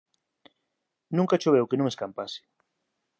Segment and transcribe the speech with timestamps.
[1.17, 2.39] Nunca choveu que non escampase